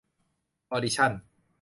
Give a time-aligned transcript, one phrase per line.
[0.71, 1.11] ออดิชั่น